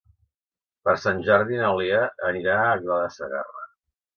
[0.87, 2.01] Per Sant Jordi na Lea
[2.31, 3.71] anirà a Aguilar de Segarra.